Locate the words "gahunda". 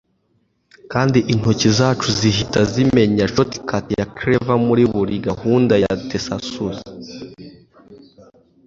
5.27-5.73